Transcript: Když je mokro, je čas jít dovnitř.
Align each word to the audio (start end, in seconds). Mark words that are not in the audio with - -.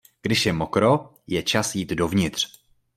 Když 0.21 0.45
je 0.45 0.53
mokro, 0.53 1.13
je 1.27 1.43
čas 1.43 1.75
jít 1.75 1.89
dovnitř. 1.89 2.59